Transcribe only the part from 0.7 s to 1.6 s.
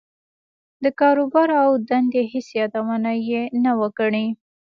د کاروبار